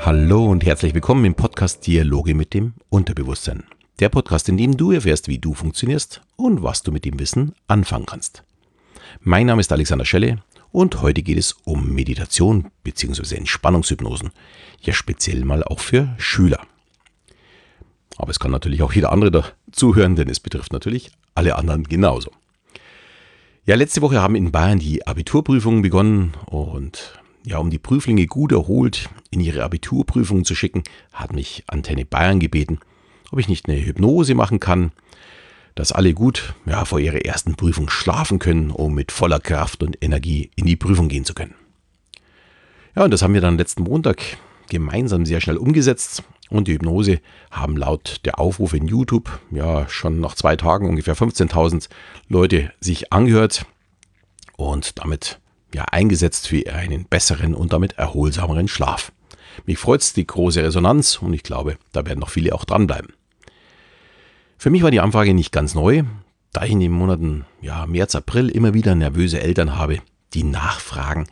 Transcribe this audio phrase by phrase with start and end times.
[0.00, 3.64] Hallo und herzlich willkommen im Podcast Dialoge mit dem Unterbewusstsein.
[3.98, 7.54] Der Podcast, in dem du erfährst, wie du funktionierst und was du mit dem Wissen
[7.66, 8.44] anfangen kannst.
[9.20, 13.34] Mein Name ist Alexander Schelle und heute geht es um Meditation bzw.
[13.34, 14.30] Entspannungshypnosen.
[14.80, 16.60] Ja, speziell mal auch für Schüler.
[18.16, 22.30] Aber es kann natürlich auch jeder andere dazuhören, denn es betrifft natürlich alle anderen genauso.
[23.66, 27.17] Ja, letzte Woche haben in Bayern die Abiturprüfungen begonnen und
[27.48, 30.82] ja, um die Prüflinge gut erholt in ihre Abiturprüfungen zu schicken,
[31.14, 32.78] hat mich Antenne Bayern gebeten,
[33.30, 34.92] ob ich nicht eine Hypnose machen kann,
[35.74, 39.96] dass alle gut ja, vor ihrer ersten Prüfung schlafen können, um mit voller Kraft und
[40.02, 41.54] Energie in die Prüfung gehen zu können.
[42.94, 44.20] Ja, und das haben wir dann letzten Montag
[44.68, 47.20] gemeinsam sehr schnell umgesetzt und die Hypnose
[47.50, 51.88] haben laut der Aufrufe in YouTube ja schon nach zwei Tagen ungefähr 15.000
[52.28, 53.64] Leute sich angehört
[54.56, 55.40] und damit
[55.74, 59.12] ja eingesetzt für einen besseren und damit erholsameren Schlaf.
[59.66, 63.12] Mich freut die große Resonanz und ich glaube, da werden noch viele auch dranbleiben.
[64.56, 66.04] Für mich war die Anfrage nicht ganz neu,
[66.52, 69.98] da ich in den Monaten ja, März, April immer wieder nervöse Eltern habe,
[70.34, 71.26] die nachfragen,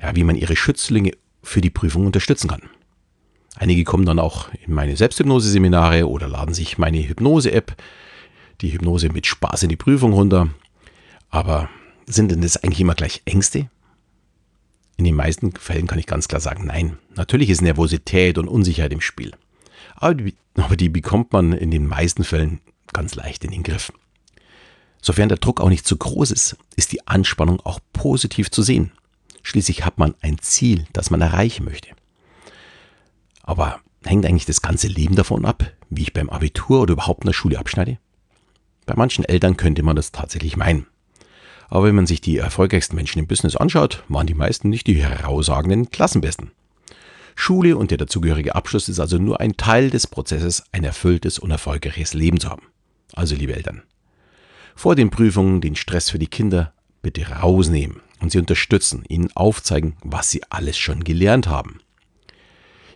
[0.00, 2.62] ja, wie man ihre Schützlinge für die Prüfung unterstützen kann.
[3.56, 7.76] Einige kommen dann auch in meine Selbsthypnose-Seminare oder laden sich meine Hypnose-App,
[8.60, 10.48] die Hypnose mit Spaß in die Prüfung runter.
[11.30, 11.68] Aber
[12.14, 13.70] sind denn das eigentlich immer gleich Ängste?
[14.96, 16.98] In den meisten Fällen kann ich ganz klar sagen, nein.
[17.14, 19.32] Natürlich ist Nervosität und Unsicherheit im Spiel.
[19.96, 22.60] Aber die, aber die bekommt man in den meisten Fällen
[22.92, 23.92] ganz leicht in den Griff.
[25.02, 28.92] Sofern der Druck auch nicht zu groß ist, ist die Anspannung auch positiv zu sehen.
[29.42, 31.88] Schließlich hat man ein Ziel, das man erreichen möchte.
[33.42, 37.28] Aber hängt eigentlich das ganze Leben davon ab, wie ich beim Abitur oder überhaupt in
[37.28, 37.98] der Schule abschneide?
[38.86, 40.86] Bei manchen Eltern könnte man das tatsächlich meinen.
[41.70, 45.02] Aber wenn man sich die erfolgreichsten Menschen im Business anschaut, waren die meisten nicht die
[45.02, 46.50] herausragenden Klassenbesten.
[47.36, 51.52] Schule und der dazugehörige Abschluss ist also nur ein Teil des Prozesses, ein erfülltes und
[51.52, 52.66] erfolgreiches Leben zu haben.
[53.14, 53.82] Also, liebe Eltern,
[54.74, 59.96] vor den Prüfungen den Stress für die Kinder bitte rausnehmen und sie unterstützen, ihnen aufzeigen,
[60.02, 61.80] was sie alles schon gelernt haben.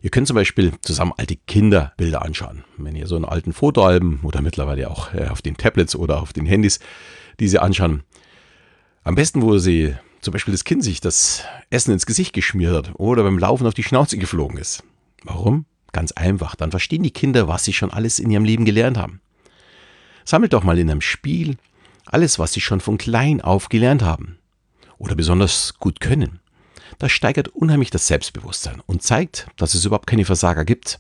[0.03, 2.65] Ihr könnt zum Beispiel zusammen alte Kinderbilder anschauen.
[2.77, 6.33] Wenn ihr so einen alten Fotoalben oder mittlerweile auch äh, auf den Tablets oder auf
[6.33, 6.81] den Handys
[7.41, 8.03] diese anschauen.
[9.05, 12.95] Am besten, wo sie zum Beispiel das Kind sich das Essen ins Gesicht geschmiert hat
[12.95, 14.83] oder beim Laufen auf die Schnauze geflogen ist.
[15.23, 15.67] Warum?
[15.93, 16.57] Ganz einfach.
[16.57, 19.21] Dann verstehen die Kinder, was sie schon alles in ihrem Leben gelernt haben.
[20.25, 21.59] Sammelt doch mal in einem Spiel
[22.07, 24.39] alles, was sie schon von klein auf gelernt haben
[24.97, 26.41] oder besonders gut können.
[26.99, 30.99] Das steigert unheimlich das Selbstbewusstsein und zeigt, dass es überhaupt keine Versager gibt.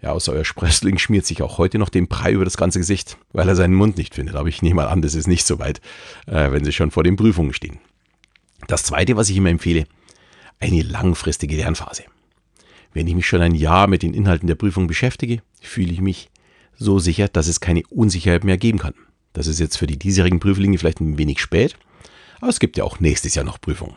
[0.00, 3.18] Ja, außer euer Sprössling schmiert sich auch heute noch den Brei über das ganze Gesicht,
[3.32, 4.36] weil er seinen Mund nicht findet.
[4.36, 5.80] Aber ich nehme mal an, das ist nicht so weit,
[6.26, 7.78] äh, wenn sie schon vor den Prüfungen stehen.
[8.68, 9.86] Das zweite, was ich immer empfehle,
[10.60, 12.04] eine langfristige Lernphase.
[12.92, 16.30] Wenn ich mich schon ein Jahr mit den Inhalten der Prüfung beschäftige, fühle ich mich
[16.76, 18.94] so sicher, dass es keine Unsicherheit mehr geben kann.
[19.32, 21.76] Das ist jetzt für die diesjährigen Prüflinge vielleicht ein wenig spät,
[22.40, 23.96] aber es gibt ja auch nächstes Jahr noch Prüfungen.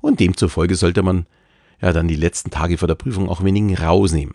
[0.00, 1.26] Und demzufolge sollte man
[1.80, 4.34] ja dann die letzten Tage vor der Prüfung auch ein wenig rausnehmen.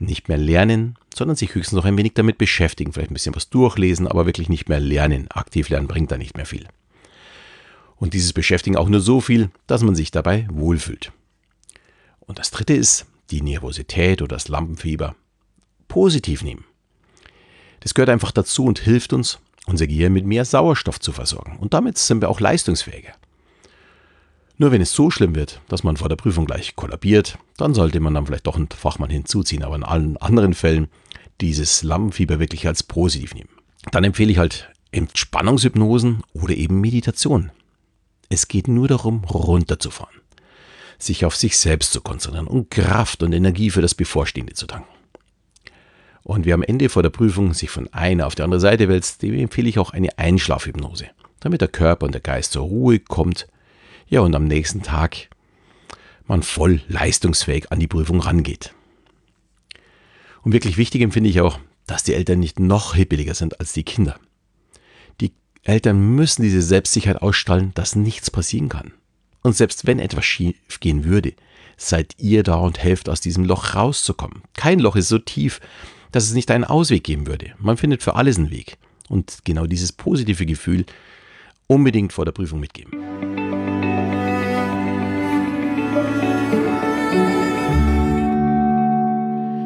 [0.00, 3.50] Nicht mehr lernen, sondern sich höchstens noch ein wenig damit beschäftigen, vielleicht ein bisschen was
[3.50, 5.28] durchlesen, aber wirklich nicht mehr lernen.
[5.30, 6.66] Aktiv lernen bringt da nicht mehr viel.
[7.96, 11.12] Und dieses Beschäftigen auch nur so viel, dass man sich dabei wohlfühlt.
[12.20, 15.14] Und das dritte ist die Nervosität oder das Lampenfieber
[15.86, 16.64] positiv nehmen.
[17.80, 21.58] Das gehört einfach dazu und hilft uns, unser Gehirn mit mehr Sauerstoff zu versorgen.
[21.58, 23.12] Und damit sind wir auch leistungsfähiger.
[24.60, 27.98] Nur wenn es so schlimm wird, dass man vor der Prüfung gleich kollabiert, dann sollte
[27.98, 29.64] man dann vielleicht doch einen Fachmann hinzuziehen.
[29.64, 30.88] Aber in allen anderen Fällen
[31.40, 33.48] dieses Lampenfieber wirklich als positiv nehmen.
[33.90, 37.50] Dann empfehle ich halt Entspannungshypnosen oder eben Meditation.
[38.28, 40.20] Es geht nur darum, runterzufahren,
[40.98, 44.92] sich auf sich selbst zu konzentrieren und Kraft und Energie für das Bevorstehende zu tanken.
[46.22, 49.22] Und wer am Ende vor der Prüfung sich von einer auf die andere Seite wälzt,
[49.22, 51.06] dem empfehle ich auch eine Einschlafhypnose,
[51.40, 53.46] damit der Körper und der Geist zur Ruhe kommt
[54.10, 55.28] ja, und am nächsten Tag
[56.26, 58.74] man voll leistungsfähig an die Prüfung rangeht.
[60.42, 63.82] Und wirklich wichtig empfinde ich auch, dass die Eltern nicht noch hippeliger sind als die
[63.82, 64.18] Kinder.
[65.20, 65.32] Die
[65.64, 68.92] Eltern müssen diese Selbstsicherheit ausstrahlen, dass nichts passieren kann.
[69.42, 71.34] Und selbst wenn etwas schief gehen würde,
[71.76, 74.42] seid ihr da und helft aus diesem Loch rauszukommen.
[74.54, 75.60] Kein Loch ist so tief,
[76.12, 77.54] dass es nicht einen Ausweg geben würde.
[77.58, 78.76] Man findet für alles einen Weg.
[79.08, 80.84] Und genau dieses positive Gefühl
[81.66, 83.29] unbedingt vor der Prüfung mitgeben.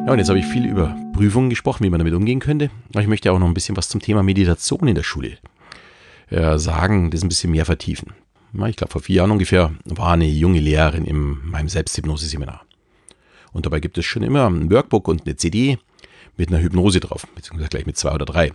[0.06, 2.70] Ja, und jetzt habe ich viel über Prüfungen gesprochen, wie man damit umgehen könnte.
[2.90, 5.38] Aber ich möchte auch noch ein bisschen was zum Thema Meditation in der Schule
[6.28, 8.12] äh, sagen, das ein bisschen mehr vertiefen.
[8.66, 12.66] Ich glaube, vor vier Jahren ungefähr war eine junge Lehrerin in meinem Selbsthypnose-Seminar.
[13.54, 15.78] Und dabei gibt es schon immer ein Workbook und eine CD
[16.36, 18.52] mit einer Hypnose drauf, beziehungsweise gleich mit zwei oder drei.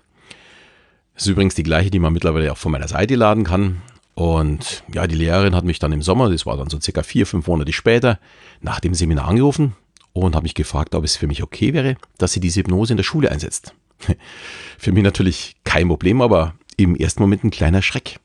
[1.15, 3.81] Das ist übrigens die gleiche, die man mittlerweile auch von meiner Seite laden kann.
[4.13, 7.25] Und ja, die Lehrerin hat mich dann im Sommer, das war dann so circa vier,
[7.25, 8.19] fünf Monate später,
[8.61, 9.73] nach dem Seminar angerufen
[10.25, 12.97] und hat mich gefragt, ob es für mich okay wäre, dass sie diese Hypnose in
[12.97, 13.73] der Schule einsetzt.
[14.77, 18.19] für mich natürlich kein Problem, aber im ersten Moment ein kleiner Schreck.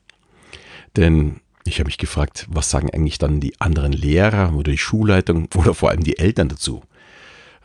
[0.95, 5.49] Denn ich habe mich gefragt, was sagen eigentlich dann die anderen Lehrer oder die Schulleitung
[5.55, 6.83] oder vor allem die Eltern dazu?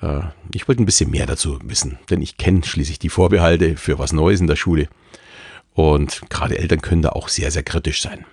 [0.00, 0.22] Äh,
[0.52, 4.12] ich wollte ein bisschen mehr dazu wissen, denn ich kenne schließlich die Vorbehalte für was
[4.12, 4.88] Neues in der Schule.
[5.74, 8.24] Und gerade Eltern können da auch sehr, sehr kritisch sein.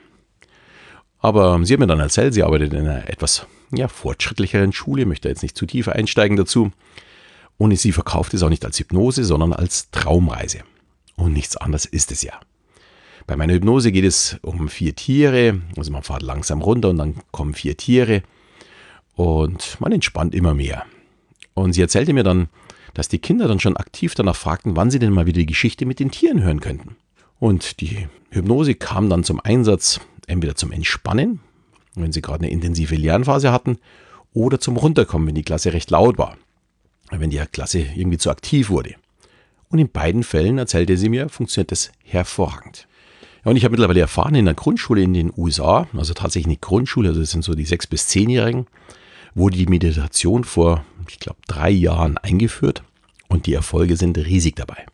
[1.19, 5.29] Aber sie hat mir dann erzählt, sie arbeitet in einer etwas ja, fortschrittlicheren Schule, möchte
[5.29, 6.71] jetzt nicht zu tief einsteigen dazu.
[7.57, 10.59] Und sie verkauft es auch nicht als Hypnose, sondern als Traumreise.
[11.15, 12.33] Und nichts anderes ist es ja.
[13.25, 15.61] Bei meiner Hypnose geht es um vier Tiere.
[15.75, 18.21] Also man fährt langsam runter und dann kommen vier Tiere.
[19.15, 20.85] Und man entspannt immer mehr.
[21.55, 22.47] Und sie erzählte mir dann,
[22.93, 25.85] dass die Kinder dann schon aktiv danach fragten, wann sie denn mal wieder die Geschichte
[25.85, 26.95] mit den Tieren hören könnten.
[27.39, 31.39] Und die Hypnose kam dann zum Einsatz, entweder zum Entspannen,
[31.95, 33.79] wenn sie gerade eine intensive Lernphase hatten,
[34.33, 36.37] oder zum Runterkommen, wenn die Klasse recht laut war,
[37.09, 38.95] wenn die Klasse irgendwie zu aktiv wurde.
[39.69, 42.87] Und in beiden Fällen, erzählte sie mir, funktioniert das hervorragend.
[43.43, 46.57] Ja, und ich habe mittlerweile erfahren, in der Grundschule in den USA, also tatsächlich eine
[46.57, 48.67] Grundschule, also das sind so die sechs bis zehnjährigen,
[49.35, 52.83] wurde die Meditation vor, ich glaube, drei Jahren eingeführt
[53.27, 54.85] und die Erfolge sind riesig dabei.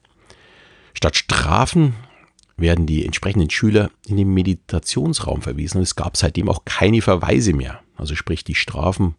[0.94, 1.96] Statt Strafen
[2.64, 7.54] werden die entsprechenden Schüler in den Meditationsraum verwiesen und es gab seitdem auch keine Verweise
[7.54, 7.82] mehr.
[7.96, 9.14] Also sprich, die Strafen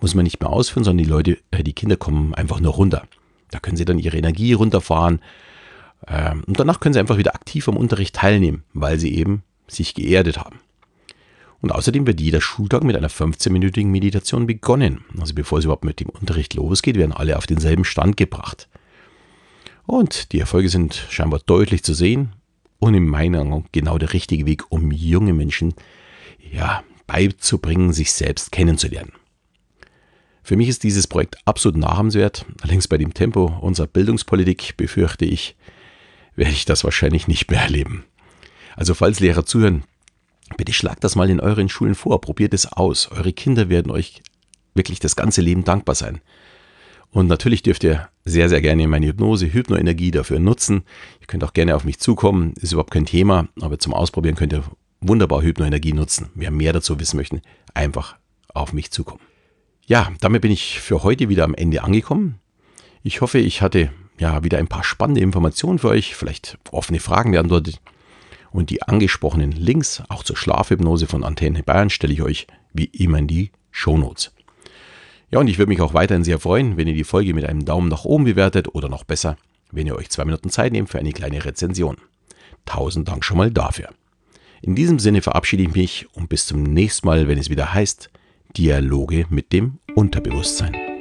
[0.00, 3.06] muss man nicht mehr ausführen, sondern die Leute, äh, die Kinder kommen einfach nur runter.
[3.52, 5.20] Da können sie dann ihre Energie runterfahren
[6.08, 9.94] ähm, und danach können sie einfach wieder aktiv am Unterricht teilnehmen, weil sie eben sich
[9.94, 10.58] geerdet haben.
[11.60, 15.04] Und außerdem wird jeder Schultag mit einer 15-minütigen Meditation begonnen.
[15.18, 18.68] Also bevor es überhaupt mit dem Unterricht losgeht, werden alle auf denselben Stand gebracht.
[19.86, 22.32] Und die Erfolge sind scheinbar deutlich zu sehen
[22.78, 25.74] und in meiner Meinung genau der richtige Weg, um junge Menschen
[26.52, 29.12] ja, beizubringen, sich selbst kennenzulernen.
[30.42, 32.46] Für mich ist dieses Projekt absolut nachahmenswert.
[32.60, 35.56] Allerdings bei dem Tempo unserer Bildungspolitik befürchte ich,
[36.36, 38.04] werde ich das wahrscheinlich nicht mehr erleben.
[38.76, 39.82] Also falls Lehrer zuhören,
[40.56, 43.10] bitte schlagt das mal in euren Schulen vor, probiert es aus.
[43.10, 44.22] Eure Kinder werden euch
[44.74, 46.20] wirklich das ganze Leben dankbar sein.
[47.16, 50.82] Und natürlich dürft ihr sehr, sehr gerne meine Hypnose, Hypnoenergie dafür nutzen.
[51.18, 54.52] Ihr könnt auch gerne auf mich zukommen, ist überhaupt kein Thema, aber zum Ausprobieren könnt
[54.52, 54.64] ihr
[55.00, 56.28] wunderbar Hypnoenergie nutzen.
[56.34, 57.40] Wer mehr dazu wissen möchte,
[57.72, 58.18] einfach
[58.52, 59.22] auf mich zukommen.
[59.86, 62.38] Ja, damit bin ich für heute wieder am Ende angekommen.
[63.02, 67.30] Ich hoffe, ich hatte ja wieder ein paar spannende Informationen für euch, vielleicht offene Fragen
[67.32, 67.80] beantwortet.
[68.50, 73.20] Und die angesprochenen Links, auch zur Schlafhypnose von Antenne Bayern, stelle ich euch wie immer
[73.20, 74.35] in die Shownotes.
[75.30, 77.64] Ja, und ich würde mich auch weiterhin sehr freuen, wenn ihr die Folge mit einem
[77.64, 79.36] Daumen nach oben bewertet oder noch besser,
[79.72, 81.96] wenn ihr euch zwei Minuten Zeit nehmt für eine kleine Rezension.
[82.64, 83.88] Tausend Dank schon mal dafür.
[84.62, 88.10] In diesem Sinne verabschiede ich mich und bis zum nächsten Mal, wenn es wieder heißt
[88.56, 90.95] Dialoge mit dem Unterbewusstsein.